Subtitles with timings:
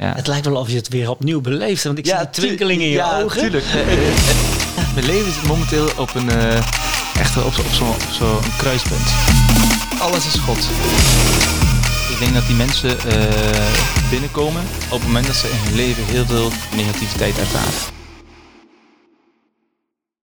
[0.00, 0.12] Ja.
[0.14, 1.84] Het lijkt wel of je het weer opnieuw beleeft.
[1.84, 3.40] Want ik zie de twinkeling in je ja, ogen.
[3.40, 3.64] tuurlijk.
[3.64, 6.30] Eh, eh, eh, Mijn leven is momenteel op een,
[7.18, 9.06] echt op, zo- op zo'n zo'n kruispunt.
[10.00, 10.58] Alles is God.
[12.10, 12.96] Ik denk dat die mensen
[14.10, 17.72] binnenkomen op het moment dat ze in hun leven heel veel negativiteit ervaren.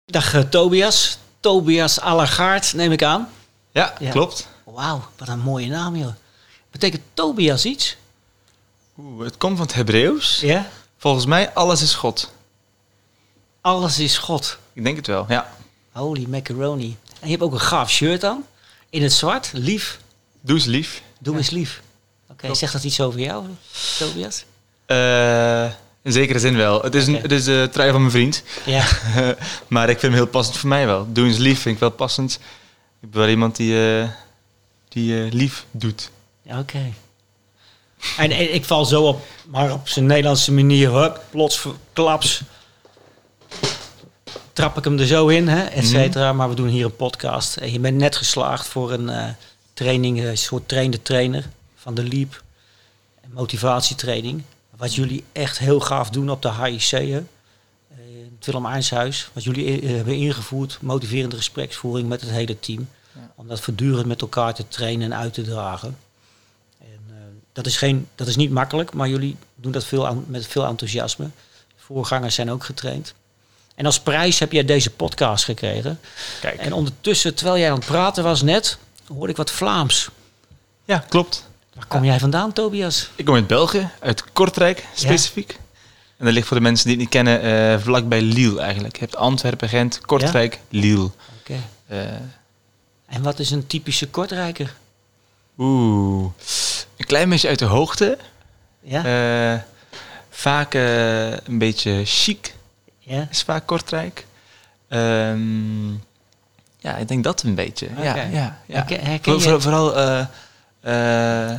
[0.05, 1.19] Dag Tobias.
[1.41, 3.29] Tobias Allergaard, neem ik aan.
[3.73, 4.11] Ja, Ja.
[4.11, 4.49] klopt.
[4.65, 6.13] Wauw, wat een mooie naam, joh.
[6.71, 7.97] Betekent Tobias iets?
[8.99, 10.41] Oeh, het komt van het Hebreeuws.
[10.41, 10.69] Ja.
[10.99, 12.33] Volgens mij, alles is God.
[13.61, 14.59] Alles is God.
[14.73, 15.53] Ik denk het wel, ja.
[15.93, 16.97] Holy macaroni.
[17.21, 18.45] En je hebt ook een gaaf shirt aan.
[18.91, 19.51] In het zwart.
[19.53, 20.01] Lief.
[20.41, 21.03] Doe eens lief.
[21.19, 21.83] Doe eens lief.
[22.31, 23.47] Oké, zegt dat iets over jou,
[23.99, 24.45] Tobias?
[24.87, 25.65] Eh,
[26.03, 26.83] in zekere zin wel.
[26.83, 28.43] Het is, een, het is de trui van mijn vriend.
[28.65, 28.87] Ja.
[29.69, 31.13] maar ik vind hem heel passend voor mij wel.
[31.13, 32.39] Doe eens lief vind ik wel passend.
[33.01, 34.09] Ik ben wel iemand die, eh,
[34.89, 36.11] die eh, lief doet.
[36.47, 36.93] Oké.
[38.17, 42.43] En, en ik val zo op, maar op zijn Nederlandse manier, hup, plots, klaps.
[44.53, 46.33] Trap ik hem er zo in, hè, et cetera.
[46.33, 47.57] Maar we doen hier een podcast.
[47.57, 49.29] En je bent net geslaagd voor een eh,
[49.75, 52.43] training, een soort trainde trainer van de Leap.
[53.27, 54.43] Motivatietraining.
[54.77, 57.17] Wat jullie echt heel gaaf doen op de HIC, hè.
[57.17, 57.25] Eh,
[58.37, 59.29] het Willem Einshuis.
[59.33, 60.79] Wat jullie eh, hebben ingevoerd.
[60.81, 62.89] Motiverende gespreksvoering met het hele team.
[63.15, 63.33] Ja.
[63.35, 65.97] Om dat voortdurend met elkaar te trainen en uit te dragen.
[67.53, 70.67] Dat, is geen, dat is niet makkelijk, maar jullie doen dat veel aan, met veel
[70.67, 71.31] enthousiasme.
[71.77, 73.15] Voorgangers zijn ook getraind.
[73.75, 76.01] En als prijs heb jij deze podcast gekregen.
[76.41, 76.59] Kijk.
[76.59, 80.09] En ondertussen, terwijl jij aan het praten was net, hoorde ik wat Vlaams.
[80.85, 81.49] Ja, klopt.
[81.75, 83.11] Waar kom jij vandaan, Tobias?
[83.15, 85.59] Ik kom uit België, uit Kortrijk specifiek.
[86.17, 88.95] En dat ligt voor de mensen die het niet kennen, eh vlakbij Lille eigenlijk.
[88.95, 91.11] Je hebt Antwerpen, Gent, Kortrijk, Lille.
[91.41, 91.55] Oké.
[91.87, 91.99] Eh,
[93.07, 94.75] En wat is een typische Kortrijker?
[95.59, 96.31] Oeh,
[96.97, 98.19] een klein beetje uit de hoogte.
[98.81, 99.05] Ja?
[99.55, 99.61] Eh,
[100.31, 102.55] vaak eh, een beetje chic
[102.99, 103.27] ja?
[103.31, 104.27] is vaak Kortrijk.
[104.89, 105.91] Ehm,
[106.79, 107.89] ja, ik denk dat een beetje.
[108.03, 108.85] Ja, ja, ja.
[108.89, 111.55] Herken- Voor- vooral eh,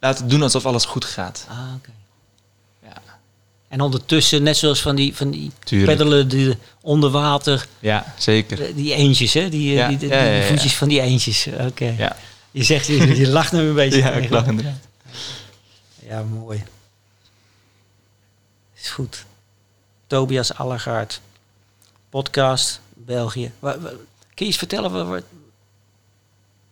[0.00, 1.46] laten doen alsof alles goed gaat.
[1.48, 1.90] Ah, oké.
[2.82, 3.02] Ja,
[3.68, 5.96] En ondertussen, net zoals van die, van die tuurlijk.
[5.98, 8.74] peddelen die onder water, Ja, zeker.
[8.74, 9.48] die eentjes, hè?
[9.48, 11.46] Die, die, voetjes van die eentjes.
[11.60, 11.94] Oké.
[11.98, 12.16] Ja,
[12.50, 13.98] Je zegt, je, je lacht nu een beetje.
[13.98, 14.80] ja ik lach inderdaad.
[16.08, 16.62] Ja, mooi.
[18.80, 19.24] Is goed.
[20.06, 21.20] Tobias Allergaard.
[22.10, 23.52] Podcast, België.
[23.58, 23.98] Wa- wa- kun
[24.34, 24.90] je iets vertellen?
[24.92, 25.22] Wat, wat,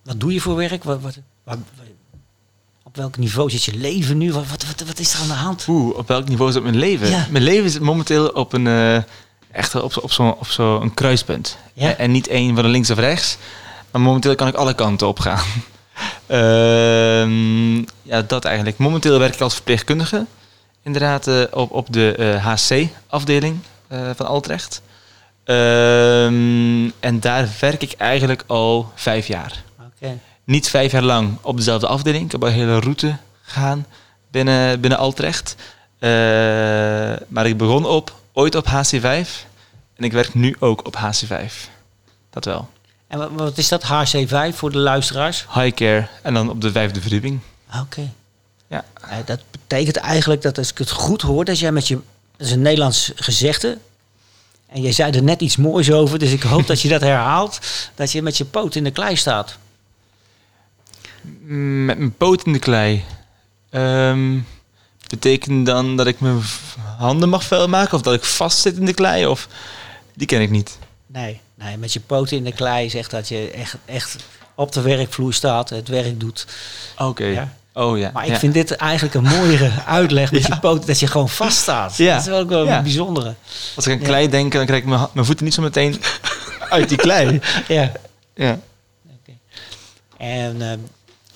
[0.05, 0.85] wat doe je voor werk?
[0.85, 1.59] Wat, wat, wat-
[2.83, 4.33] op welk niveau zit je leven nu?
[4.33, 5.65] Wat, wat, wat, wat is er aan de hand?
[5.69, 7.09] Oeh, op welk niveau het mijn leven?
[7.09, 7.27] Ja.
[7.31, 9.03] Mijn leven is momenteel op een, eh,
[9.51, 11.59] echt op, zo- op zo'n op zo een kruispunt.
[11.73, 11.97] Ja.
[11.97, 13.37] En niet één van de links of rechts.
[13.91, 15.45] Maar momenteel kan ik alle kanten op gaan.
[16.27, 18.79] Ehm, ja, dat eigenlijk.
[18.79, 20.27] Momenteel werk ik als verpleegkundige.
[20.83, 24.83] Inderdaad, eh, op, op de HC-afdeling van Altrecht.
[25.45, 29.63] Ehm, en daar werk ik eigenlijk al vijf jaar.
[30.45, 32.25] Niet vijf jaar lang op dezelfde afdeling.
[32.25, 33.87] Ik heb een hele route gegaan
[34.31, 35.57] binnen, binnen Altrecht.
[35.99, 36.11] Eh,
[37.29, 39.47] maar ik begon op, ooit op HC5.
[39.95, 41.69] En ik werk nu ook op HC5.
[42.31, 42.69] Dat wel.
[43.09, 43.85] En wat, wat is dat?
[43.85, 45.47] HC5 voor de luisteraars?
[45.55, 47.41] High care en dan op de vijfde verdieping.
[47.81, 48.13] Oké.
[48.67, 48.85] Ja.
[49.25, 51.95] Dat betekent eigenlijk dat als ik het goed hoor, dat jij met je.
[52.37, 53.79] Dat is een Nederlands gezegde.
[54.67, 57.59] En jij zei er net iets moois over, dus ik hoop dat je dat herhaalt.
[57.95, 59.59] Dat je met je poot in de klei staat.
[61.43, 63.05] Met mijn poot in de klei.
[63.71, 64.39] Ehm,
[65.09, 66.41] betekent dan dat ik mijn
[66.99, 67.95] handen mag vuil maken?
[67.95, 69.27] Of dat ik vast zit in de klei?
[69.27, 69.49] Of
[70.15, 70.79] die ken ik niet.
[71.07, 74.17] Nee, nee, met je poot in de klei zegt dat je echt, echt
[74.55, 76.47] op de werkvloer staat, het werk doet.
[76.99, 77.25] Oké.
[77.25, 77.53] Ja.
[77.73, 78.11] Oh ja.
[78.13, 78.39] Maar ik ja.
[78.39, 80.55] vind dit eigenlijk een mooiere uitleg met Ja.
[80.55, 81.97] je poot, dat je gewoon vast staat.
[81.97, 82.13] Ja.
[82.13, 83.35] Dat is wel ook wel een bijzondere.
[83.77, 86.03] Als ik aan klei denk, dan krijg ik mijn, mijn voeten niet zo meteen
[86.71, 87.41] uit die klei.
[87.69, 87.93] Ja.
[88.35, 88.59] Ja.
[90.17, 90.79] En eh,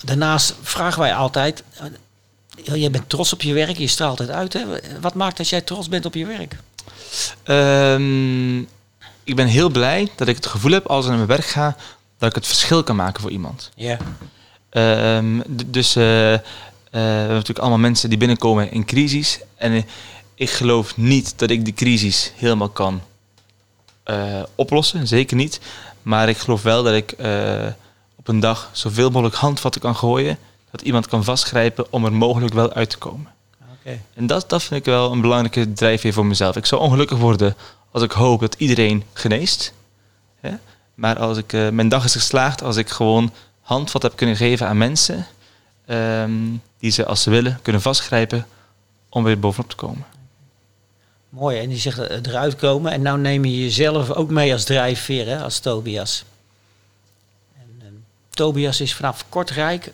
[0.04, 1.62] daarnaast vragen wij altijd,
[2.64, 4.52] eh, jij bent trots op je werk, je straalt het uit.
[4.52, 4.64] Hè?
[5.00, 6.56] Wat maakt dat jij trots bent op je werk?
[7.42, 8.58] Ehm,
[9.24, 11.76] ik ben heel blij dat ik het gevoel heb als ik naar mijn werk ga,
[12.18, 13.70] dat ik het verschil kan maken voor iemand.
[13.74, 13.98] Ja.
[14.70, 16.40] Ehm, dus eh, eh,
[16.90, 19.40] we hebben natuurlijk allemaal mensen die binnenkomen in crisis.
[19.56, 19.82] En eh,
[20.34, 23.00] ik geloof niet dat ik die crisis helemaal kan
[24.54, 25.60] oplossen, zeker niet.
[26.02, 27.14] Maar ik geloof wel dat ik
[28.16, 30.38] op een dag zoveel mogelijk handvatten kan gooien,
[30.70, 33.30] dat iemand kan vastgrijpen om er mogelijk wel uit te komen.
[33.80, 33.98] Oké.
[34.14, 36.56] En dat, dat vind ik wel een belangrijke drijfveer voor mezelf.
[36.56, 37.56] Ik zou ongelukkig worden
[37.92, 39.72] als ik hoop dat iedereen geneest.
[40.40, 40.50] Hè?
[40.94, 44.66] Maar als ik, eh, mijn dag is geslaagd als ik gewoon handvat heb kunnen geven
[44.68, 45.26] aan mensen.
[45.86, 46.32] ehm,
[46.78, 48.46] die ze als ze willen kunnen vastgrijpen
[49.08, 50.04] om weer bovenop te komen.
[51.28, 52.92] Mooi, en je zegt eh, eruit komen.
[52.92, 56.24] En nou neem je jezelf ook mee als drijfveer, hè, als Tobias.
[57.58, 57.92] En, ehm,
[58.30, 59.92] Tobias is vanaf Kortrijk.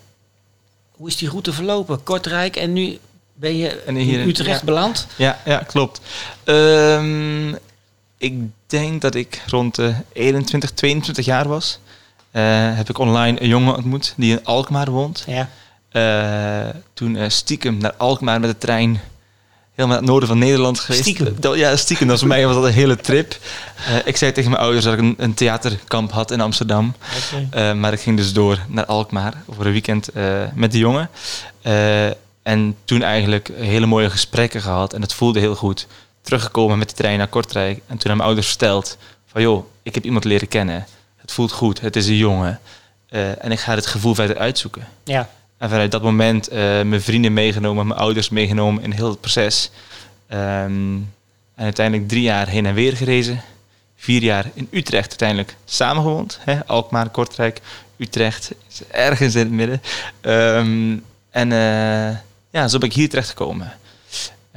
[0.91, 2.03] Hoe is die route verlopen?
[2.03, 2.99] Kortrijk en nu
[3.33, 4.65] ben je En hier in in- Utrecht ja.
[4.65, 5.07] beland?
[5.15, 6.01] Ja, ja klopt.
[6.43, 7.55] Ehm,
[8.19, 8.33] ik
[8.67, 11.79] denk dat ik rond de 21, 22 jaar was.
[12.31, 12.43] Eh,
[12.75, 15.23] heb ik online een jongen ontmoet die in Alkmaar woont.
[15.27, 15.49] Ja.
[15.89, 19.01] Eh, toen eh, stiekem naar Alkmaar met de trein.
[19.73, 21.01] Helemaal naar het noorden van Nederland geweest.
[21.03, 21.35] Stiekem?
[21.39, 22.07] Dat- ja, stiekem.
[22.07, 23.37] Dat was voor mij was dat een hele trip.
[24.05, 26.95] Ik zei tegen mijn ouders dat ik een, een theaterkamp had in Amsterdam.
[27.75, 30.09] Maar ik ging dus door naar Alkmaar voor een weekend
[30.53, 31.09] met de jongen.
[32.43, 34.93] En toen eigenlijk hele mooie gesprekken gehad.
[34.93, 35.87] En het voelde heel goed.
[36.21, 37.81] Teruggekomen met de trein naar Kortrijk.
[37.87, 39.41] En toen aan mijn ouders verteld van...
[39.41, 40.85] joh, ik heb iemand leren kennen.
[41.15, 41.81] Het voelt goed.
[41.81, 42.59] Het is een jongen.
[43.09, 44.87] Eh, en ik ga het gevoel verder uitzoeken.
[45.03, 45.29] Ja.
[45.57, 49.71] En vanuit dat moment eh, mijn vrienden meegenomen, mijn ouders meegenomen in heel het proces.
[50.27, 50.95] Ehm,
[51.55, 53.41] en uiteindelijk drie jaar heen en weer gerezen.
[53.95, 56.39] Vier jaar in Utrecht uiteindelijk samengewoond.
[56.41, 56.65] Hè?
[56.65, 57.61] Alkmaar, Kortrijk,
[57.97, 58.51] Utrecht,
[58.91, 59.81] ergens in het midden.
[60.21, 60.97] Ehm,
[61.29, 62.17] en eh,
[62.49, 63.78] ja, zo ben ik hier terecht gekomen.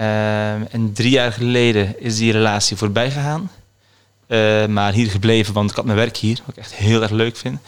[0.03, 3.51] Ehm, en drie jaar geleden is die relatie voorbij gegaan.
[4.27, 7.11] Eh, maar hier gebleven, want ik had mijn werk hier, wat ik echt heel erg
[7.11, 7.61] leuk vind.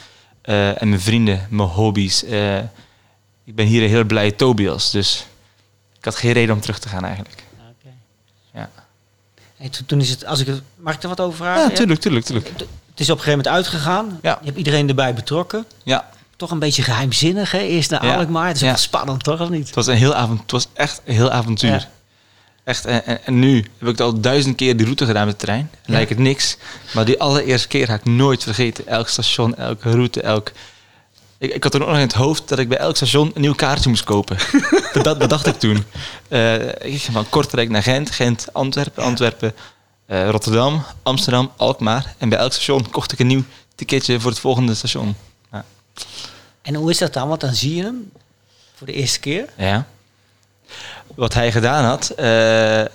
[0.42, 2.24] Eh, en mijn vrienden, mijn hobby's.
[2.24, 2.58] eh,
[3.44, 5.26] ik ben hier een heel blij Tobias, dus
[5.98, 7.42] ik had geen reden om terug te gaan eigenlijk.
[7.58, 7.94] Oké.
[8.52, 8.70] Ja.
[9.56, 11.68] En toen, is het, als ik mag ik er wat over vragen?
[11.70, 12.48] Ja, tuurlijk, tuurlijk, tuurlijk.
[12.48, 14.18] Het is op een gegeven moment uitgegaan.
[14.22, 14.38] Ja.
[14.40, 15.64] Je hebt iedereen erbij betrokken.
[15.82, 17.58] Ja, Toch een beetje geheimzinnig, hè?
[17.58, 18.14] Eerst naar Ja.
[18.16, 18.46] Alkmaar.
[18.46, 18.66] Het is Ja.
[18.68, 19.40] wel spannend, toch?
[19.40, 19.66] Of niet?
[19.66, 21.88] het was, een heel avond, het was echt een heel avontuur.
[22.64, 22.70] Ja.
[22.72, 25.46] Echt, en, en, nu heb ik het al duizend keer die route gedaan met de
[25.46, 25.70] trein.
[25.72, 25.92] Ja.
[25.92, 26.56] Lijkt het niks.
[26.94, 28.86] Maar die allereerste keer ga ik nooit vergeten.
[28.86, 30.52] Elk station, elke route, elk...
[31.38, 33.40] Ik, ik had er ook nog in het hoofd dat ik bij elk station een
[33.40, 34.36] nieuw kaartje moest kopen.
[34.92, 35.84] dat, dat, dacht ik toen.
[36.28, 39.54] Eh, ik ging van Kortrijk naar Gent, Gent, Antwerpen, Antwerpen,
[40.06, 42.14] eh, Rotterdam, Amsterdam, Alkmaar.
[42.18, 43.44] En bij elk station kocht ik een nieuw
[43.74, 45.16] ticketje voor het volgende station.
[46.64, 47.28] En hoe is dat dan?
[47.28, 48.10] Want dan zie je hem
[48.74, 49.48] voor de eerste keer.
[49.56, 49.86] Ja.
[51.14, 52.26] Wat hij gedaan had, eh,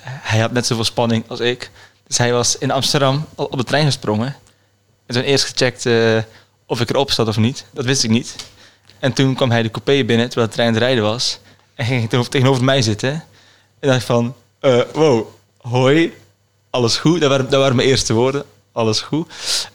[0.04, 1.72] hij had net zoveel spanning als ik.
[2.08, 4.36] Dus hij was in Amsterdam al op de trein gesprongen.
[5.06, 6.18] En toen eerst gecheckt eh,
[6.66, 7.66] of ik erop zat of niet.
[7.72, 8.36] Dat wist ik niet.
[9.00, 11.40] En toen kwam hij de coupé binnen terwijl de trein aan het rijden was.
[11.76, 13.24] En ging tegenover, mij zitten.
[13.80, 15.28] En dacht van, eh, wow,
[15.58, 16.14] hoi,
[16.70, 17.20] alles goed.
[17.20, 18.44] Dat waren, dat waren mijn eerste woorden.
[18.72, 19.28] Alles goed.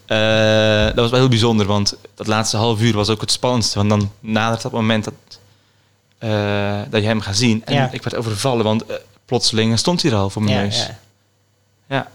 [0.07, 3.79] Dat was wel heel bijzonder, want dat laatste half uur was ook het spannendste.
[3.79, 5.15] Want dan nadert dat moment dat,
[6.19, 7.65] eh, dat je hem gaat zien.
[7.65, 7.89] En Ja.
[7.93, 10.87] ik werd overvallen, want eh, plotseling stond hij er al voor mijn Ja, neus.
[10.87, 10.99] ja.
[11.87, 12.11] Ja.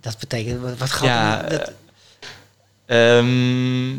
[0.00, 1.72] Dat betekent, wat, wat gaat Ja, dat,
[2.86, 3.90] Ehm,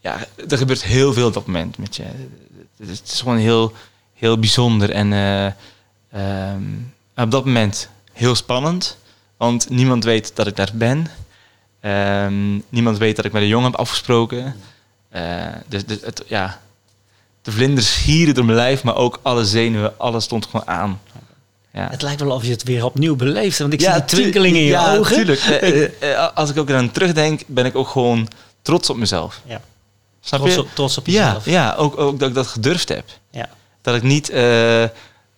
[0.00, 0.18] ja,
[0.48, 2.02] er gebeurt heel veel op dat moment met je.
[2.78, 3.72] Het is- gewoon heel,
[4.14, 4.90] heel bijzonder.
[4.90, 5.46] En eh,
[6.10, 6.62] ehm,
[7.16, 8.96] op dat moment heel spannend.
[9.36, 11.06] Want niemand weet dat ik daar ben.
[11.80, 14.56] Ehm, niemand weet dat ik met een jongen heb afgesproken.
[15.08, 16.60] Eh, dus dus het, ja,
[17.48, 21.00] de vlinders gieren door mijn lijf, maar ook alle zenuwen, alles stond gewoon aan.
[21.72, 21.88] Ja.
[21.90, 23.58] Het lijkt wel of je het weer opnieuw beleeft.
[23.58, 25.16] Want ik Ja, zie die twinkeling in je ja, ogen.
[25.16, 25.40] tuurlijk.
[25.48, 28.28] Eh, eh, eh, als ik ook eraan terugdenk, ben ik ook gewoon
[28.62, 29.40] trots op mezelf.
[29.46, 29.60] Ja.
[30.20, 30.60] Snap Trots je?
[30.60, 31.44] op, trots op ja, jezelf.
[31.44, 33.04] ja ook, ook dat ik dat gedurfd heb.
[33.30, 33.48] Ja.
[33.82, 34.90] Dat ik niet eh, eh,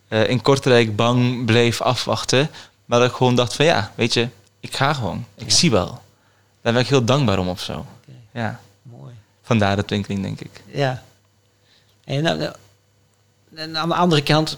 [0.09, 2.51] in Kortrijk bang bleef afwachten.
[2.85, 4.29] Maar dat ik gewoon dacht van ja, weet je,
[4.61, 5.25] ik ga gewoon.
[5.37, 5.55] Ik Ja.
[5.55, 6.01] zie wel.
[6.63, 7.87] Daar ben ik heel dankbaar om of zo.
[8.33, 9.13] Ja, Mooi.
[9.43, 10.63] vandaar de twinkeling denk ik.
[10.73, 11.03] Ja.
[12.17, 12.53] En, nou, nou,
[13.55, 14.57] en aan de andere kant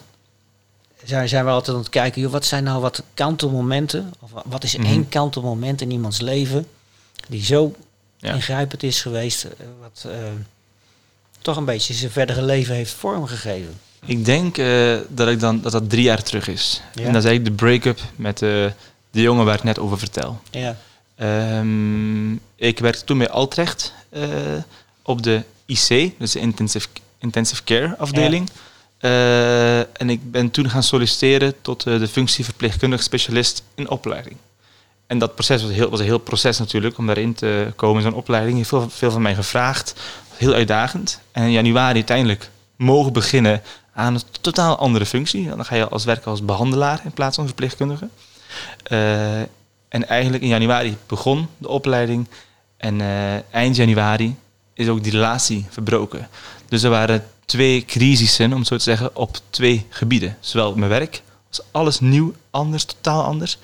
[1.04, 4.12] zijn, zijn we altijd aan het kijken, joh, wat zijn nou wat kantelmomenten?
[4.20, 4.86] Of wa- wat is Mhm.
[4.86, 6.66] één kantelmoment in iemands leven
[7.28, 7.74] die zo
[8.16, 8.32] Ja.
[8.34, 10.18] ingrijpend is geweest, eh, wat eh,
[11.40, 13.80] toch een beetje zijn verdere leven heeft vormgegeven?
[14.04, 16.82] Ik denk eh, dat ik dan dat dat drie jaar terug is.
[16.94, 17.04] Ja.
[17.06, 18.48] En dat is eigenlijk de break-up met eh,
[19.10, 20.40] de jongen waar ik net over vertel.
[20.50, 20.76] Ja.
[21.14, 24.28] Ehm, ik werkte toen bij Altrecht eh,
[25.02, 26.88] op de IC, dus de intensive,
[27.22, 28.48] intensive care afdeling.
[29.02, 34.36] Eh, en ik ben toen gaan solliciteren tot eh, de functie verpleegkundig specialist in opleiding.
[35.06, 38.10] En dat proces was, heel, was een heel proces natuurlijk om daarin te komen in
[38.10, 38.56] zo'n opleiding.
[38.56, 39.94] Heeft veel, veel van mij gevraagd,
[40.36, 41.20] heel uitdagend.
[41.32, 43.62] En in januari uiteindelijk mogen beginnen
[43.94, 45.48] aan een totaal andere functie.
[45.48, 48.08] Dan ga je als werken als behandelaar in plaats van verpleegkundige.
[48.82, 49.40] Eh,
[49.88, 52.28] en eigenlijk in januari begon de opleiding.
[52.76, 53.00] En
[53.50, 54.36] eind januari
[54.74, 56.28] is ook die relatie verbroken.
[56.72, 60.36] Dus er waren twee crisissen, om het zo te zeggen, op twee gebieden.
[60.40, 63.58] Zowel mijn werk, was alles nieuw, anders, totaal anders.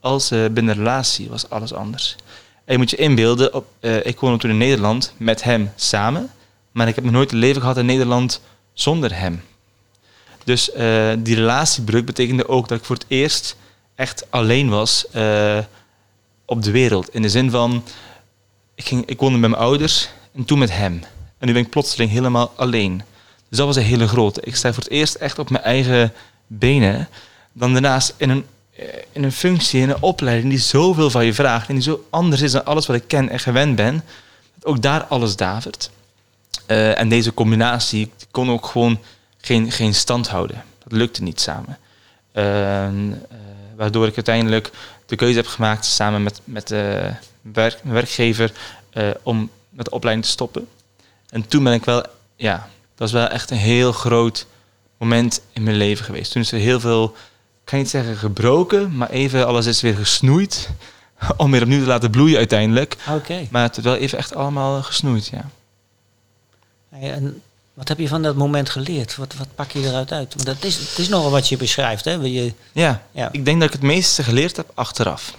[0.00, 2.16] Als eh, binnen de relatie was alles anders.
[2.64, 6.30] En je moet je inbeelden, op, eh, ik woonde toen in Nederland met hem samen.
[6.72, 8.40] Maar ik heb nooit een leven gehad in Nederland
[8.72, 9.42] zonder hem.
[10.44, 13.56] Dus eh, die relatiebreuk betekende ook dat ik voor het eerst
[13.94, 15.06] echt alleen was
[16.44, 17.14] op de wereld.
[17.14, 17.84] In de zin van,
[18.74, 21.02] ik, ging, ik woonde met mijn ouders en toen met hem.
[21.44, 23.02] En nu ben ik plotseling helemaal alleen.
[23.48, 24.40] Dus dat was een hele grote.
[24.44, 26.12] Ik sta voor het eerst echt op mijn eigen
[26.46, 27.08] benen.
[27.52, 28.46] Dan daarnaast in een,
[28.76, 31.68] eh, in een functie, in een opleiding die zoveel van je vraagt.
[31.68, 34.04] En die zo anders is dan alles wat ik ken en gewend ben.
[34.54, 35.90] Dat ook daar alles davert.
[36.66, 38.98] Uh, en deze combinatie kon ook gewoon
[39.40, 40.64] geen, geen stand houden.
[40.84, 41.78] Dat lukte niet samen.
[42.34, 42.88] Uh,
[43.76, 44.70] waardoor ik uiteindelijk
[45.06, 46.70] de keuze heb gemaakt samen met, met
[47.42, 48.52] mijn werkgever
[49.22, 50.68] om met de opleiding te stoppen.
[51.34, 52.02] En toen ben ik wel,
[52.36, 52.56] ja,
[52.90, 54.46] dat was wel echt een heel groot
[54.98, 56.32] moment in mijn leven geweest.
[56.32, 59.96] Toen is er heel veel, ik kan niet zeggen gebroken, maar even alles is weer
[59.96, 60.70] gesnoeid.
[61.36, 62.96] Om weer opnieuw te laten bloeien uiteindelijk.
[63.08, 63.46] Oké.
[63.50, 65.50] Maar het is wel even echt allemaal gesnoeid, ja.
[66.90, 67.42] En
[67.74, 69.16] wat heb je van dat moment geleerd?
[69.16, 70.34] Wat, wat pak je eruit uit?
[70.34, 72.12] Want dat is, het is nogal wat je beschrijft, hè?
[72.12, 75.34] Je, ja, ja, ik denk dat ik het meeste geleerd heb achteraf.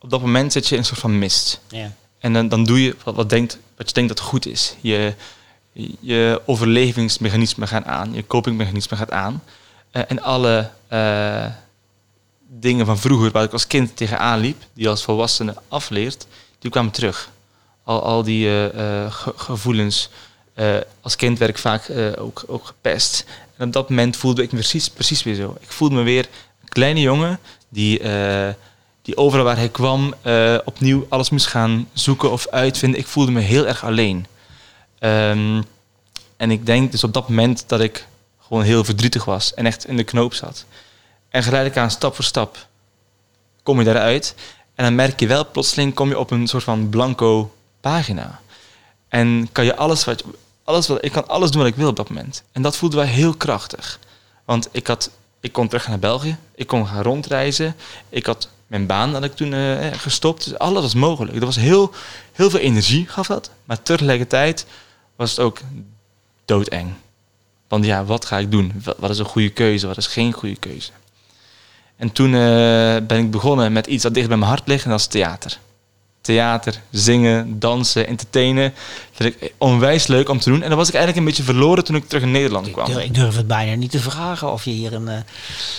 [0.00, 1.60] Op dat moment zit je in een soort van mist.
[1.68, 1.92] Ja.
[2.18, 4.76] En dan, dan doe je wat, wat, denkt, wat je denkt dat goed is.
[4.80, 5.14] Je,
[6.00, 6.42] je
[7.66, 9.42] gaan aan, je copingmechanisme gaat aan.
[9.92, 11.46] Uh, en alle uh,
[12.48, 16.26] dingen van vroeger, waar ik als kind tegenaan liep, die als volwassene afleert,
[16.58, 17.30] die kwamen terug.
[17.82, 18.48] Al, al die
[19.10, 20.10] ge gevoelens.
[21.00, 23.24] als kind werd ik vaak ook, ook gepest.
[23.56, 25.56] En op dat moment voelde ik me precies, precies weer zo.
[25.60, 26.28] Ik voelde me weer
[26.62, 27.38] een kleine jongen
[27.68, 28.00] die
[29.04, 30.14] die overal waar hij kwam
[30.64, 33.00] opnieuw alles moest gaan zoeken of uitvinden.
[33.00, 34.26] Ik voelde me heel erg alleen.
[35.00, 35.64] Um,
[36.36, 38.06] en ik denk dus op dat moment dat ik
[38.40, 40.64] gewoon heel verdrietig was en echt in de knoop zat.
[41.28, 42.66] En geleidelijk aan, stap voor stap,
[43.62, 44.34] kom je daaruit.
[44.74, 48.40] En dan merk je wel, plotseling kom je op een soort van blanco pagina.
[49.08, 50.24] En kan je alles wat,
[50.64, 52.42] alles wat, ik kan alles doen wat ik wil op dat moment.
[52.52, 53.98] En dat voelde wel heel krachtig.
[54.44, 57.76] Want ik, had, ik kon terug naar België, ik kon gaan rondreizen,
[58.08, 60.44] ik had mijn baan dat ik toen uh, gestopt.
[60.44, 61.34] Dus alles was mogelijk.
[61.34, 61.92] Dat was heel,
[62.32, 63.50] heel veel energie, gaf dat.
[63.64, 64.66] Maar tegelijkertijd
[65.16, 65.60] was het ook
[66.44, 66.92] doodeng.
[67.68, 68.82] Want ja, wat ga ik doen?
[68.96, 69.86] Wat is een goede keuze?
[69.86, 70.90] Wat is geen goede keuze?
[71.96, 74.90] En toen uh, ben ik begonnen met iets dat dicht bij mijn hart ligt en
[74.90, 75.58] dat is theater.
[76.24, 78.74] Theater, zingen, dansen, entertainen.
[79.12, 80.62] Vind ik onwijs leuk om te doen.
[80.62, 82.86] En dan was ik eigenlijk een beetje verloren toen ik terug in Nederland kwam.
[82.86, 85.06] Ik durf, ik durf het bijna niet te vragen of je hier een...
[85.06, 85.14] Uh...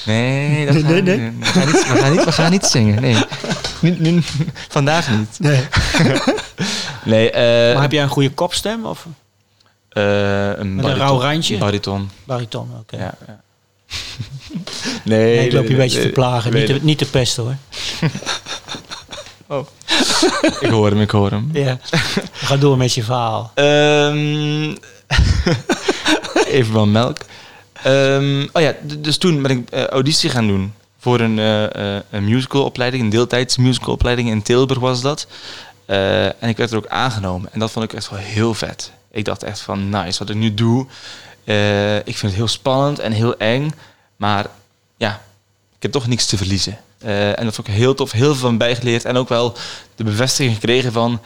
[0.05, 1.31] Nee, dat nee, nee, nee.
[1.39, 3.01] We, gaan niet, we, gaan niet, we gaan niet zingen.
[3.01, 4.21] Nee.
[4.69, 5.39] Vandaag niet.
[5.39, 5.63] Nee.
[7.13, 8.85] nee uh, maar heb jij een goede kopstem?
[8.85, 9.05] Of?
[9.91, 11.57] Uh, een, Met een rauw randje?
[11.57, 12.09] Bariton.
[12.23, 12.95] Bariton, oké.
[12.95, 12.99] Okay.
[12.99, 13.41] Ja, ja.
[15.03, 16.53] nee, nee, ik loop je een beetje te plagen.
[16.53, 17.55] Niet te, niet te pesten hoor.
[19.47, 19.67] oh.
[20.65, 21.49] ik hoor hem, ik hoor hem.
[21.53, 21.79] Ja.
[22.31, 23.51] Ga door met je verhaal.
[23.55, 24.77] Um,
[26.57, 27.17] even van melk.
[27.85, 32.23] Um, oh ja, dus toen ben ik uh, auditie gaan doen voor een, uh, een
[32.23, 35.27] musicalopleiding, een deeltijds musicalopleiding in Tilburg was dat.
[35.87, 37.53] Uh, en ik werd er ook aangenomen.
[37.53, 38.91] En dat vond ik echt wel heel vet.
[39.11, 40.85] Ik dacht echt van, nice, wat ik nu doe.
[42.03, 43.73] Ik vind het heel spannend en heel eng.
[44.15, 44.45] Maar
[44.97, 45.21] ja,
[45.75, 46.77] ik heb toch niks te verliezen.
[47.05, 49.05] Uh, en dat vond ik heel tof, heel veel van bijgeleerd.
[49.05, 49.57] En ook wel
[49.95, 51.21] de bevestiging gekregen van,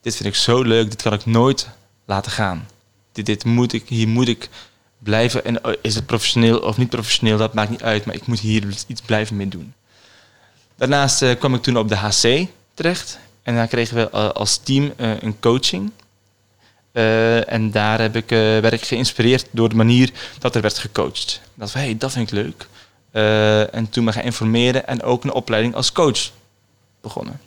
[0.00, 1.68] dit vind ik zo leuk, dit kan ik nooit
[2.04, 2.68] laten gaan.
[3.12, 4.48] Dit, dit moet ik, hier moet ik
[4.98, 5.44] blijven.
[5.44, 8.04] En oh, is het professioneel of niet professioneel, dat maakt niet uit.
[8.04, 9.74] Maar ik moet hier iets blijven mee doen.
[10.76, 13.18] Daarnaast uh, kwam ik toen op de HC terecht.
[13.42, 15.90] En daar kregen we als team een coaching.
[17.46, 21.40] En daar heb ik, werd ik geïnspireerd door de manier dat er werd gecoacht.
[21.54, 22.66] Dat van, hey, dat vind ik leuk.
[23.12, 26.30] Uh, en toen me gaan informeren en ook een opleiding als coach
[27.00, 27.40] begonnen.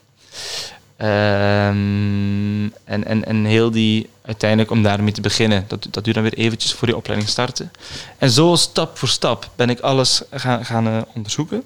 [0.98, 6.26] Ehm, en, en, en heel die, uiteindelijk om daarmee te beginnen, dat, dat duurt dan
[6.26, 7.72] weer eventjes voor die opleiding starten.
[8.18, 11.64] En zo stap voor stap ben ik alles gaan, gaan onderzoeken.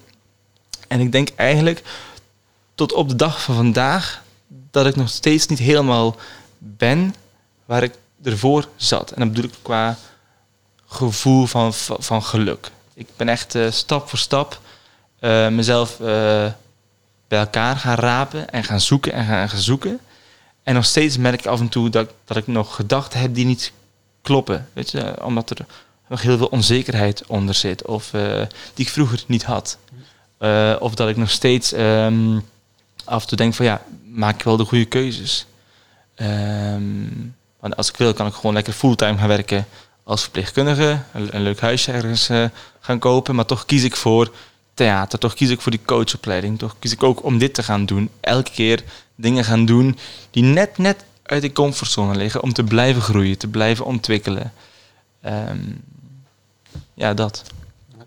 [0.88, 1.82] En ik denk eigenlijk
[2.74, 4.22] tot op de dag van vandaag
[4.70, 6.16] dat ik nog steeds niet helemaal
[6.58, 7.14] ben
[7.64, 9.10] waar ik ervoor zat.
[9.10, 9.98] En dat bedoel ik qua
[10.86, 12.70] gevoel van, van geluk.
[12.98, 14.60] Ik ben echt uh, stap voor stap
[15.20, 16.06] uh, mezelf uh,
[17.28, 20.00] bij elkaar gaan rapen en gaan zoeken en gaan, gaan, zoeken.
[20.62, 23.44] En nog steeds merk ik af en toe dat, dat ik nog gedachten heb die
[23.44, 23.72] niet
[24.22, 24.68] kloppen.
[24.72, 25.66] Weet je, omdat er
[26.08, 27.84] nog heel veel onzekerheid onder zit.
[27.84, 28.10] Of
[28.74, 29.78] die ik vroeger niet had.
[30.80, 32.44] of dat ik nog steeds um,
[33.04, 35.46] af en toe denk van ja, maak ik wel de goede keuzes.
[36.16, 39.66] Um, want als ik wil, kan ik gewoon lekker fulltime gaan werken
[40.06, 40.98] als verpleegkundige.
[41.12, 42.44] Een, een leuk huisje ergens uh,
[42.80, 43.34] gaan kopen.
[43.34, 44.32] Maar toch kies ik voor
[44.74, 45.18] theater.
[45.18, 46.58] Toch kies ik voor die coachopleiding.
[46.58, 48.10] Toch kies ik ook om dit te gaan doen.
[48.20, 48.84] Elke keer
[49.14, 49.98] dingen gaan doen
[50.30, 52.42] die net, net uit de comfortzone liggen.
[52.42, 54.52] Om te blijven groeien, te blijven ontwikkelen.
[55.24, 55.84] Um,
[56.94, 57.42] ja, dat.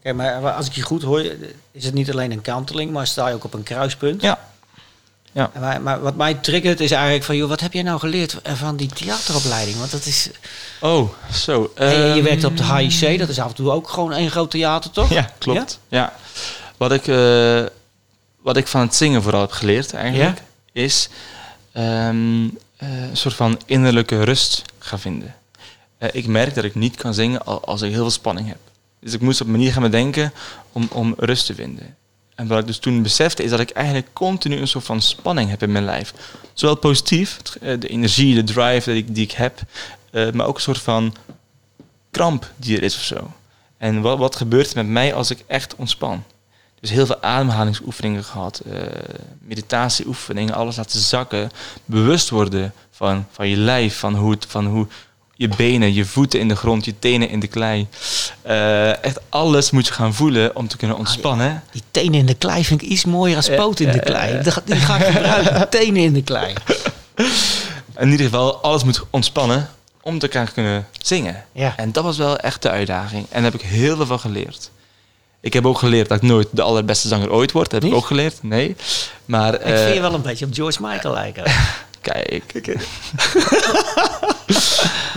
[0.02, 1.22] Kijk, maar als ik je goed hoor,
[1.72, 4.22] is het niet alleen een kanteling, maar sta je ook op een kruispunt.
[4.22, 4.50] Ja.
[5.32, 5.52] Ja.
[5.60, 8.76] Maar, maar wat mij triggert is eigenlijk van, joh, wat heb jij nou geleerd van
[8.76, 9.78] die theateropleiding?
[9.78, 10.30] Want dat is...
[10.82, 11.72] Oh, zo.
[11.76, 14.14] En je, je ehm, werkt op de HIC, dat is af en toe ook gewoon
[14.14, 15.10] één groot theater, toch?
[15.10, 15.80] Ja, klopt.
[15.88, 16.14] Ja?
[16.78, 17.64] Wat, ik, eh,
[18.42, 21.10] wat ik van het zingen vooral heb geleerd eigenlijk, is
[21.72, 22.46] ehm,
[22.78, 25.36] eh, een soort van innerlijke rust gaan vinden.
[25.98, 28.58] Eh, ik merk dat ik niet kan zingen al- als ik heel veel spanning heb.
[29.02, 30.34] Dus ik moest op een manier gaan bedenken
[30.72, 31.96] om, om rust te vinden.
[32.40, 35.50] En wat ik dus toen besefte is dat ik eigenlijk continu een soort van spanning
[35.50, 36.14] heb in mijn lijf.
[36.54, 39.60] Zowel positief, eh, de energie, de drive die ik, die ik heb,
[40.12, 41.16] eh, maar ook een soort van
[42.12, 43.32] kramp die er is of zo.
[43.78, 46.24] En wat, wat gebeurt er met mij als ik echt ontspan?
[46.80, 48.82] Dus heel veel ademhalingsoefeningen gehad, eh,
[49.40, 51.52] meditatieoefeningen, alles laten zakken,
[51.86, 54.88] bewust worden van, van je lijf, van hoe, het, van hoe
[55.40, 57.88] je benen, je voeten in de grond, je tenen in de klei.
[58.42, 61.64] Eh, echt alles moet je gaan voelen om te kunnen ontspannen.
[61.72, 64.42] Die tenen in de klei vind ik iets mooier als poten in de klei.
[64.44, 64.62] Die ga-
[64.98, 66.54] ik gebruiken, tenen in de klei.
[67.98, 69.70] In ieder geval, alles moet ontspannen
[70.02, 71.44] om te gaan kunnen zingen.
[71.52, 71.74] Ja.
[71.78, 73.26] En dat was wel echt de uitdaging.
[73.30, 74.70] En daar heb ik heel veel van geleerd.
[75.42, 77.64] Ik heb ook geleerd dat ik nooit de allerbeste zanger ooit word.
[77.70, 77.92] Dat heb Niet?
[77.92, 78.44] ik ook geleerd.
[78.44, 78.76] Nee.
[79.26, 81.44] Maar Ik vind je eh, wel een beetje op George Michael lijken.
[82.02, 82.54] kijk.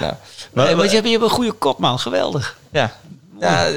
[0.01, 0.15] nou,
[0.53, 1.99] Maar, want je hebt, je hebt een goede kop, man.
[1.99, 2.57] Geweldig.
[2.73, 2.97] ja.
[3.41, 3.69] ja,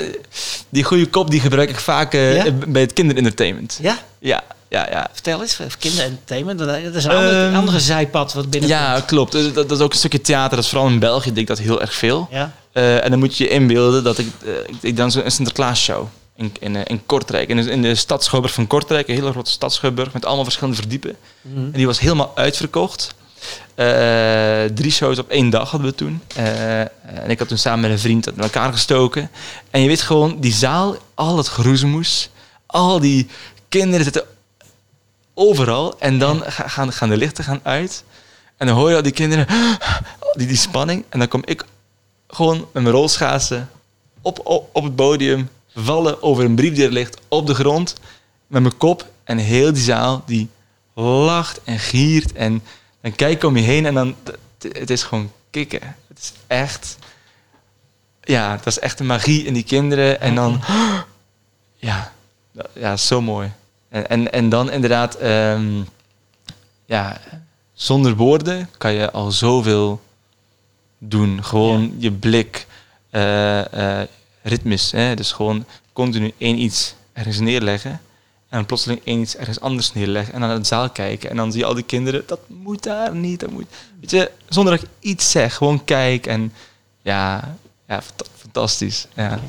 [0.70, 2.52] die goede kop die gebruik ik vaak eh, Ja?
[2.68, 3.78] bij het kinderentertainment.
[3.82, 3.98] Ja?
[4.20, 5.08] Ja, ja, ja.
[5.14, 6.60] Vertel eens, kinderentertainment.
[6.60, 8.70] Dat is een andere, Ehm, andere zijpad wat binnen.
[8.70, 9.32] Ja, klopt.
[9.32, 10.56] Dus Dat, dat is ook een stukje theater.
[10.56, 12.28] Dat is vooral in België deed ik dat heel erg veel.
[12.32, 12.52] Ja?
[12.72, 16.08] Eh, en dan moet je je inbeelden dat ik, eh, ik, ik dan zo'n Sinterklaasshow
[16.36, 17.50] in, in, eh, in Kortrijk.
[17.50, 20.44] In de, in de stad Schouwburg van Kortrijk, een hele grote stad Schouwburg met allemaal
[20.44, 21.16] verschillende verdiepen.
[21.42, 21.58] Mhm.
[21.58, 23.16] En die was helemaal uitverkocht.
[23.76, 26.22] Eh, drie shows op één dag hadden we toen.
[26.36, 29.30] Eh, en ik had toen samen met een vriend dat met elkaar gestoken.
[29.72, 32.30] En je weet gewoon, die zaal, al het geroezemoes,
[32.66, 33.28] al die
[33.70, 34.24] kinderen zitten
[35.34, 36.00] overal.
[36.00, 38.04] En dan ga- gaan, gaan de lichten gaan uit.
[38.58, 39.48] En dan hoor je al die kinderen,
[40.38, 41.04] die, die spanning.
[41.10, 41.66] En dan kom ik
[42.28, 43.70] gewoon met mijn rolschaatsen
[44.22, 47.96] op, op, op het podium, vallen over een brief die er ligt op de grond,
[48.48, 49.08] met mijn kop.
[49.24, 50.50] En heel die zaal die
[50.94, 52.34] lacht en giert.
[52.34, 52.64] En
[53.02, 54.16] dan kijk ik om je heen en dan,
[54.62, 55.96] het- is gewoon kicken.
[56.08, 56.98] Het is echt,
[58.22, 60.22] ja, dat is echt een magie in die kinderen.
[60.22, 60.62] En dan,
[61.76, 62.12] ja,
[62.74, 63.52] ja, zo mooi.
[63.90, 65.82] En, en, en dan inderdaad, ehm,
[66.86, 67.22] ja,
[67.74, 70.02] zonder woorden kan je al zoveel
[70.98, 71.44] doen.
[71.44, 72.68] Gewoon je blik,
[73.10, 74.08] eh, eh,
[74.46, 74.92] ritmes.
[74.92, 75.16] Hè?
[75.16, 78.02] Dus gewoon continu één iets ergens neerleggen.
[78.50, 80.34] En plotseling één iets ergens anders neerleggen.
[80.34, 81.30] En dan naar de zaal kijken.
[81.30, 83.40] En dan zie je al die kinderen, dat moet daar niet.
[83.40, 83.66] Dat moet.
[84.00, 85.56] Weet je, zonder dat ik iets zeg.
[85.56, 86.28] Gewoon kijk.
[86.28, 86.54] En
[87.02, 87.56] ja,
[87.88, 89.08] ja fanta- fantastisch.
[89.16, 89.40] Ja.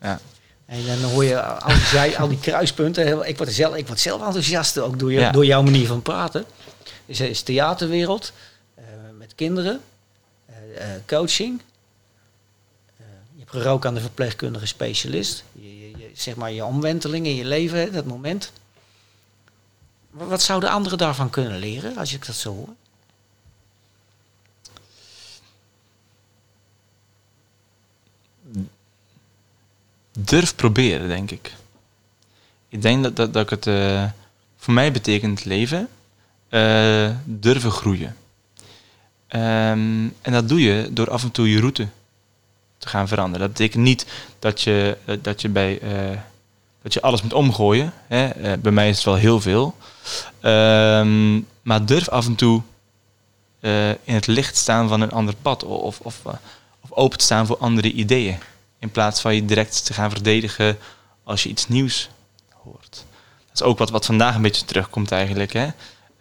[0.00, 0.20] ja.
[0.66, 3.28] En dan hoor je al die, al die kruispunten.
[3.28, 5.30] Ik word, zelf, ik word zelf enthousiast ook door, je, Ja.
[5.30, 6.44] door jouw manier van praten.
[7.06, 8.32] Is, is theaterwereld,
[8.74, 8.84] eh,
[9.18, 9.80] met kinderen,
[10.46, 10.54] eh,
[10.94, 11.60] eh, coaching.
[13.42, 15.44] Je hebt gerookt aan de verpleegkundige specialist.
[15.52, 18.52] Je, je, zeg maar je omwenteling in je leven, dat moment.
[20.10, 22.68] Wat zouden anderen daarvan kunnen leren, als ik dat zo hoor?
[30.18, 31.52] Durf proberen, denk ik.
[32.68, 34.10] Ik denk dat, dat, dat het eh,
[34.56, 35.88] voor mij betekent leven.
[36.48, 38.16] eh, durven groeien.
[39.28, 41.88] Ehm, en dat doe je door af en toe je route
[42.82, 43.40] te gaan veranderen.
[43.40, 44.06] Dat betekent niet
[44.38, 46.18] dat je, dat je, bij, eh,
[46.82, 47.92] dat je alles moet omgooien.
[48.06, 48.28] Hè?
[48.28, 49.76] Eh, bij mij is het wel heel veel.
[50.40, 52.62] Ehm, maar durf af en toe
[53.60, 55.64] eh, in het licht staan van een ander pad.
[55.64, 56.20] Of, of,
[56.80, 58.38] of open te staan voor andere ideeën.
[58.78, 60.78] In plaats van je direct te gaan verdedigen
[61.24, 62.08] als je iets nieuws
[62.62, 63.04] hoort.
[63.48, 65.52] Dat is ook wat, wat vandaag een beetje terugkomt eigenlijk.
[65.52, 65.68] Hè?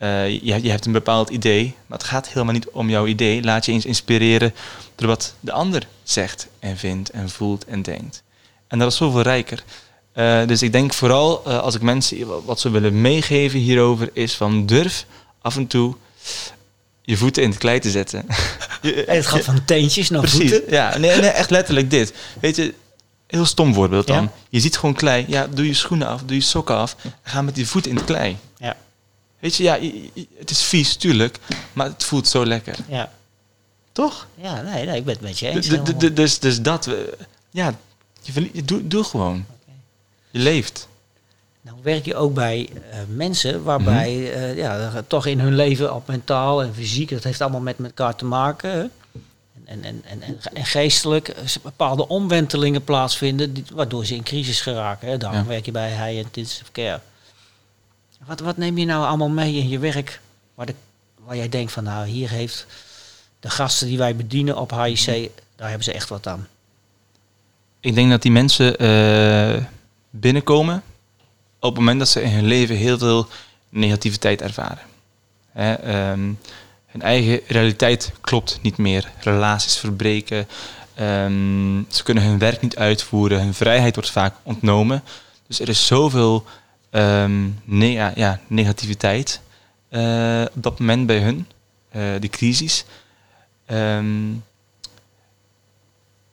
[0.02, 3.44] Eh, je, je hebt een bepaald idee, maar het gaat helemaal niet om jouw idee.
[3.44, 4.54] Laat je eens inspireren
[4.96, 8.24] door wat de ander zegt en vindt en voelt en denkt.
[8.68, 9.64] En dat is zoveel rijker.
[10.14, 14.10] Eh, dus ik denk vooral eh, als ik mensen wa- wat ze willen meegeven hierover
[14.14, 15.06] is van durf
[15.42, 15.96] af en toe
[17.02, 18.26] je voeten in het klei te zetten.
[18.82, 20.72] Je- En het gaat van teentjes naar Precies, voeten.
[20.72, 20.98] ja.
[20.98, 22.14] Nee, nee, echt letterlijk dit.
[22.40, 22.74] Weet je,
[23.28, 24.24] heel stom voorbeeld dan.
[24.24, 24.32] Ja.
[24.50, 25.26] Je ziet gewoon klei.
[25.28, 26.96] Ja, doe je schoenen af, doe je sokken af.
[27.24, 28.38] Ga met die voet in het klei.
[28.58, 28.76] Ja.
[29.42, 29.80] Weet je, ja,
[30.38, 31.38] het is vies, tuurlijk.
[31.74, 32.76] Maar het voelt zo lekker.
[32.88, 33.12] Ja,
[33.92, 34.28] Toch?
[34.36, 35.68] ja nee, nee, ik ben het met je eens.
[35.68, 36.90] d- Dus, dus dat,
[37.52, 37.74] ja,
[38.22, 39.46] je, doe, doe gewoon.
[40.32, 40.88] Je leeft.
[41.62, 44.26] Nou werk je ook bij eh, mensen waarbij Mhm.
[44.34, 48.16] eh, ja, toch in hun leven op mentaal en fysiek, dat heeft allemaal met elkaar
[48.16, 48.92] te maken.
[49.66, 54.62] En en, en, en, en, geestelijk eh, bepaalde omwentelingen plaatsvinden, die, waardoor ze in crisis
[54.62, 55.08] geraken.
[55.08, 55.18] Hè.
[55.18, 55.46] Daarom Ja.
[55.46, 57.00] werk je bij hij intensive care.
[58.26, 60.20] Wat, wat neem je nou allemaal mee in je werk
[60.56, 60.76] waar, de,
[61.26, 62.66] waar jij denkt van nou hier heeft
[63.40, 66.48] de gasten die wij bedienen op HIC, daar hebben ze echt wat aan.
[67.80, 69.64] Ik denk dat die mensen eh,
[70.10, 70.84] binnenkomen
[71.60, 73.28] op het moment dat ze in hun leven heel veel
[73.70, 74.84] negativiteit ervaren.
[75.52, 76.32] Hè, ehm,
[76.86, 79.12] hun eigen realiteit klopt niet meer.
[79.20, 80.48] Relaties verbreken.
[80.94, 83.42] ehm, ze kunnen hun werk niet uitvoeren.
[83.42, 85.04] Hun vrijheid wordt vaak ontnomen.
[85.48, 86.46] Dus er is zoveel
[87.64, 89.42] ne- ja, negativiteit
[89.90, 91.48] eh, op dat moment bij hun.
[91.90, 92.86] eh de crisis.
[93.66, 94.32] Ehm,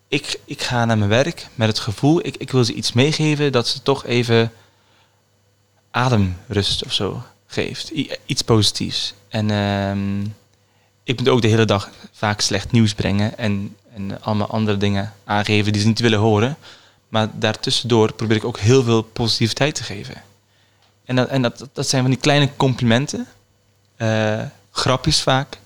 [0.09, 3.53] ik, ik ga naar mijn werk met het gevoel, ik, ik wil ze iets meegeven
[3.53, 4.53] dat ze toch even
[5.91, 7.91] ademrust of zo geeft.
[8.27, 9.15] Iets positiefs.
[9.29, 10.21] En ehm,
[11.05, 15.13] ik moet ook de hele dag vaak slecht nieuws brengen en, en allemaal andere dingen
[15.25, 16.57] aangeven die ze niet willen horen.
[17.09, 20.23] Maar daartussendoor probeer ik ook heel veel positiviteit te geven.
[21.09, 23.27] En dat, en dat, dat zijn van die kleine complimenten.
[23.97, 25.59] eh, grapjes vaak.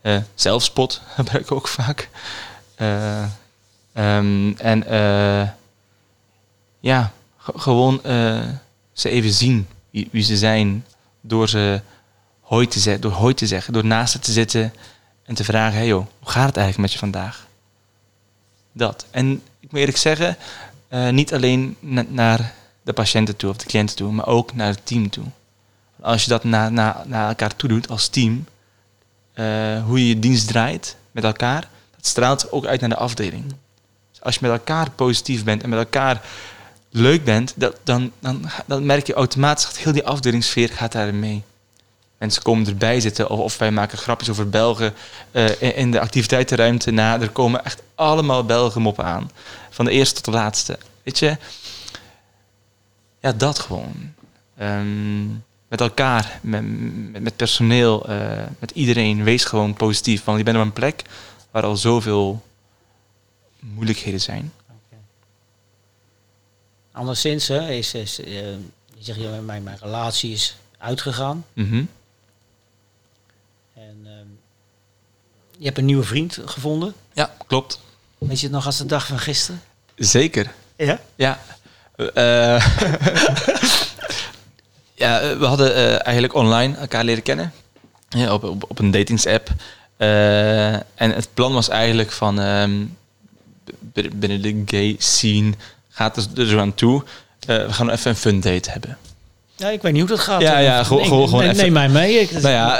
[0.00, 2.08] eh, zelfspot gebruik ik ook vaak.
[2.74, 3.24] Eh,
[3.92, 4.84] Ehm, en
[6.80, 8.00] ja, ge- gewoon
[8.92, 10.84] ze even zien wie, wie ze zijn
[11.20, 11.80] door ze
[12.40, 14.74] hoi te, ze- door hoi te zeggen, door naast ze te zitten
[15.24, 17.46] en te vragen: hey joh, hoe gaat het eigenlijk met je vandaag?
[18.72, 19.06] Dat.
[19.10, 20.36] En ik moet eerlijk zeggen,
[21.10, 22.52] niet alleen na- naar
[22.88, 25.24] de patiënten toe of de cliënten toe, maar ook naar het team toe.
[26.00, 28.46] Als je dat na, na, naar elkaar toe doet als team,
[29.32, 29.44] eh,
[29.84, 33.44] hoe je je dienst draait met elkaar, dat straalt ook uit naar de afdeling.
[34.10, 36.22] Dus als je met elkaar positief bent en met elkaar
[36.90, 41.18] leuk bent, dat, dan, dan, dan merk je automatisch dat heel die afdelingssfeer gaat daarin
[41.18, 41.42] mee.
[42.18, 44.94] Mensen komen erbij zitten of, of wij maken grapjes over Belgen
[45.30, 47.20] eh, in, in de activiteitenruimte na.
[47.20, 49.30] Er komen echt allemaal Belgen moppen aan.
[49.70, 50.78] Van de eerste tot de laatste.
[51.02, 51.36] Weet je?
[53.28, 54.14] Ja, dat gewoon.
[54.56, 55.26] Ehm,
[55.68, 56.62] met elkaar, met,
[57.22, 59.24] met, personeel, eh, met iedereen.
[59.24, 60.24] Wees gewoon positief.
[60.24, 61.02] Want je bent op een plek
[61.50, 62.42] waar al zoveel
[63.58, 64.52] moeilijkheden zijn.
[66.92, 68.58] Anderszins hè, is, is eh, je
[68.98, 71.44] zegt, ja, mijn, mijn relatie is uitgegaan.
[71.52, 71.84] Mhm.
[73.74, 74.26] En ehm,
[75.58, 76.94] je hebt een nieuwe vriend gevonden.
[77.12, 77.80] Ja, klopt.
[78.18, 79.62] Weet je het nog als de dag van gisteren?
[79.94, 80.54] Zeker.
[80.76, 81.00] Ja.
[81.14, 81.40] Ja.
[81.98, 82.14] Eh,
[84.94, 87.52] ja, we hadden eh, eigenlijk online elkaar leren kennen.
[88.08, 89.48] Ja, op, op, op een datingsapp.
[89.96, 90.82] Eh, en
[91.14, 92.40] het plan was eigenlijk van...
[92.40, 92.72] ehm,
[94.14, 95.52] binnen de gay scene
[95.90, 97.02] gaat het er zo aan toe.
[97.46, 98.98] We gaan even een fun date hebben.
[99.56, 100.40] Ja, ik weet niet hoe dat gaat.
[100.40, 102.20] Ja, ja, gewoon- Neem- gewoon- gewoon neem, even- neem mij mee.
[102.20, 102.78] Ik, Nou ja,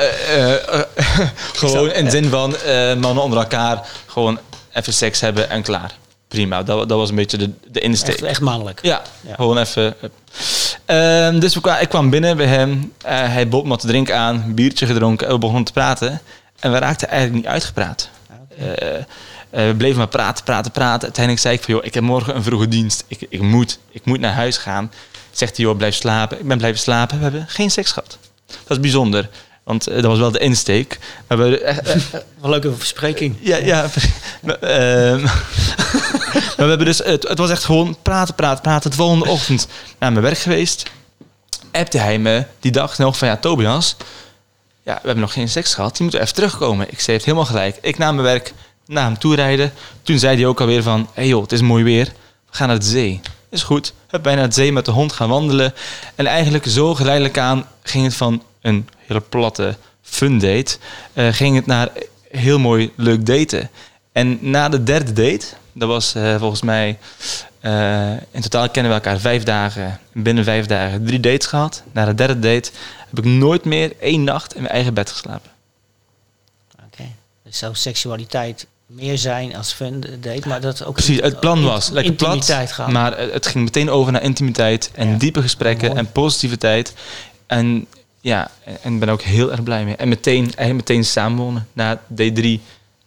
[1.60, 2.54] gewoon in de zin van
[3.00, 4.38] mannen onder elkaar gewoon
[4.72, 5.92] even seks hebben en klaar.
[6.28, 8.14] Prima, dat, dat was een beetje de, de insteek.
[8.14, 8.78] echt, echt mannelijk.
[8.82, 9.34] Ja, Ja.
[9.34, 9.94] gewoon even.
[10.00, 10.12] hup.
[10.84, 12.92] Ehm, dus we ik kwam binnen bij hem.
[13.02, 15.72] Eh, hij bood me wat te drinken aan, een biertje gedronken en we begonnen te
[15.72, 16.20] praten.
[16.60, 18.08] En we raakten eigenlijk niet uitgepraat.
[18.56, 18.64] Ja.
[18.64, 19.04] Eh, eh,
[19.50, 21.02] we bleven maar praten, praten, praten.
[21.02, 23.04] Uiteindelijk zei ik van, joh, ik heb morgen een vroege dienst.
[23.06, 24.92] Ik, ik, moet, ik moet naar huis gaan.
[25.30, 26.38] Zegt hij, joh, blijf slapen.
[26.40, 27.16] Ik ben blijven slapen.
[27.16, 28.18] We hebben geen seks gehad.
[28.46, 29.28] Dat is bijzonder.
[29.68, 30.98] Want eh, dat was wel de insteek.
[31.26, 31.94] We echt, eh,
[32.42, 33.36] een leuke verspreking.
[33.40, 33.86] ja, ja.
[34.60, 35.26] Ehm,
[36.56, 38.90] we hebben dus, het, het was echt gewoon praten, praten, praten.
[38.90, 40.90] De volgende ochtend naar mijn werk geweest.
[41.72, 43.96] Appte hij me die dag nog van, ja, Tobias,
[44.84, 45.98] ja, we hebben nog geen seks gehad.
[45.98, 46.90] Je moet even terugkomen.
[46.90, 47.78] Ik zei, heeft helemaal gelijk.
[47.80, 48.52] Ik na mijn werk
[48.86, 49.72] naar hem toe rijden.
[50.02, 52.04] Toen zei hij ook alweer van, hé hey joh, het is mooi weer.
[52.50, 53.20] We gaan naar de zee.
[53.50, 53.92] Is goed.
[54.10, 55.74] We bijna naar de zee met de hond gaan wandelen.
[56.14, 60.76] En eigenlijk zo geleidelijk aan ging het van een hele platte fun date...
[61.12, 61.88] eh, ging het naar
[62.30, 63.70] heel mooi leuk daten.
[64.12, 66.98] En na de derde date, dat was eh, volgens mij...
[67.60, 70.00] eh, in totaal kennen we elkaar vijf dagen.
[70.12, 71.82] Binnen vijf dagen drie dates gehad.
[71.92, 72.70] Na de derde date
[73.08, 75.50] heb ik nooit meer één nacht in mijn eigen bed geslapen.
[76.86, 77.04] Oké.
[77.44, 81.88] Dus zou seksualiteit meer zijn als fun date, maar dat ook Precies, het plan was
[81.88, 82.92] lekker plat, gaan.
[82.92, 85.16] maar eh, het ging meteen over naar intimiteit en Ja.
[85.18, 86.00] diepe gesprekken Mooi.
[86.00, 86.94] en positiviteit.
[87.46, 87.86] En
[88.20, 88.50] ja,
[88.82, 89.96] en ik ben ook heel erg blij mee.
[89.96, 91.68] En meteen, eigenlijk meteen samenwonen.
[91.72, 92.44] Na D3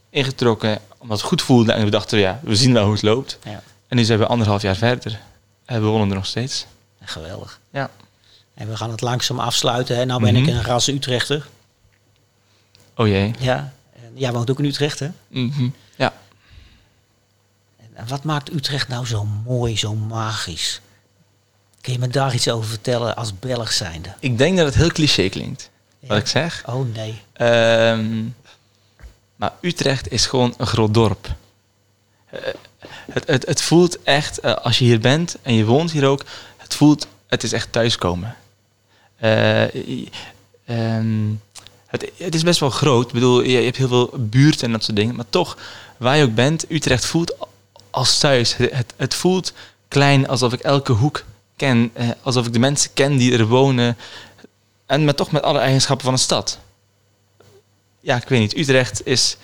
[0.10, 1.72] ingetrokken, omdat het goed voelde.
[1.72, 3.38] En we dachten, ja, we zien wel hoe het loopt.
[3.44, 3.64] Ja.
[3.88, 5.20] En nu zijn we anderhalf jaar verder.
[5.66, 6.66] En we wonen er nog steeds.
[7.04, 7.60] Geweldig.
[7.72, 7.90] Ja.
[8.54, 9.96] En we gaan het langzaam afsluiten.
[9.98, 10.06] Hè.
[10.06, 10.44] Nou ben Mhm.
[10.44, 11.48] ik een ras Utrechter.
[12.96, 13.34] Oh jee.
[13.40, 13.74] Ja.
[14.14, 15.10] Jij woont ook in Utrecht, hè?
[15.28, 15.70] Mhm.
[15.96, 16.14] Ja.
[17.94, 20.82] En wat maakt Utrecht nou zo mooi, zo magisch?
[21.82, 24.14] Kun je me daar iets over vertellen als Belg zijnde?
[24.20, 26.64] Ik denk dat het heel cliché klinkt, wat ik zeg.
[26.66, 27.22] Oh nee.
[27.34, 28.24] Ehm,
[29.42, 31.28] Maar Utrecht is gewoon een groot dorp.
[32.26, 32.40] Eh,
[33.12, 36.24] het, het, het voelt echt, eh, als je hier bent en je woont hier ook,
[36.58, 38.36] het voelt, het is echt thuiskomen.
[39.16, 39.64] Eh,
[40.66, 41.30] ehm,
[41.88, 43.08] het, het is best wel groot.
[43.08, 45.16] Ik bedoel, je, je hebt heel veel buurten en dat soort dingen.
[45.16, 45.58] Maar toch,
[45.98, 47.36] waar je ook bent, Utrecht voelt
[47.90, 48.56] als thuis.
[48.58, 49.54] Het, het, voelt
[49.88, 51.24] klein, alsof ik elke hoek
[51.56, 51.94] ken.
[52.22, 53.98] alsof ik de mensen ken die er wonen.
[54.86, 56.60] En met, toch met alle eigenschappen van een stad.
[58.02, 58.58] Ja, ik weet niet.
[58.58, 59.38] Utrecht is,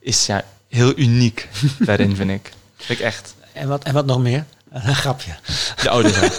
[0.00, 2.52] is ja, heel uniek daarin, vind ik.
[2.76, 3.34] Vind ik echt.
[3.52, 4.44] En wat, en wat nog meer?
[4.72, 5.30] Een grapje.
[5.82, 6.08] De oude.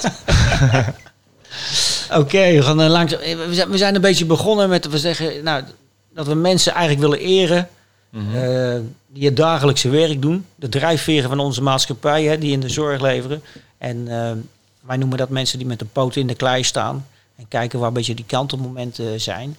[2.11, 3.19] Oké, we gaan eh, langzaam.
[3.19, 5.63] eh, We zijn, we zijn een beetje begonnen met we zeggen, nou,
[6.13, 7.69] dat we mensen eigenlijk willen eren.
[8.09, 8.35] Mhm.
[8.35, 10.45] eh, die het dagelijkse werk doen.
[10.55, 13.43] De drijfveren van onze maatschappij, hè, die in de zorg leveren.
[13.77, 14.05] En
[14.81, 17.07] wij noemen dat mensen die met de poten in de klei staan.
[17.35, 19.57] En kijken waar een beetje die kantelmomenten zijn.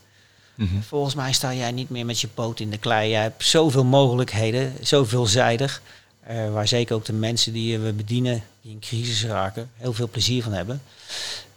[0.60, 0.80] Mhm.
[0.80, 3.10] Volgens mij sta jij niet meer met je poot in de klei.
[3.10, 5.82] Jij hebt zoveel mogelijkheden, zo veelzijdig.
[6.20, 10.08] eh, waar zeker ook de mensen die we bedienen, die in crisis raken, heel veel
[10.08, 10.82] plezier van hebben.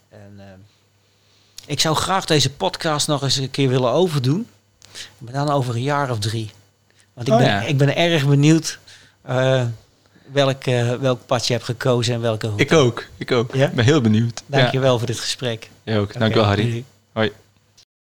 [0.10, 0.46] En, eh,
[1.66, 4.48] ik zou graag deze podcast nog eens een keer willen overdoen.
[5.18, 6.52] Maar dan over een jaar of drie.
[7.14, 7.62] Want ik, Oh ben, ja.
[7.62, 8.80] ik ben erg benieuwd
[9.22, 9.66] eh,
[10.32, 10.64] welk,
[11.00, 12.64] welk pad je hebt gekozen en welke route.
[12.64, 13.06] Ik ook.
[13.18, 13.54] Ik ook.
[13.56, 13.68] Ja?
[13.68, 14.44] Ik ben heel benieuwd.
[14.46, 14.72] Dank Ja.
[14.72, 15.70] je wel voor dit gesprek.
[15.84, 16.14] Jij ook.
[16.20, 16.84] Dankjewel, Oké, Harry.